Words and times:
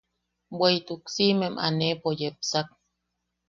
Bweʼituk 0.57 1.03
siʼimem 1.13 1.55
aneʼepo 1.65 2.09
yepsak. 2.19 2.67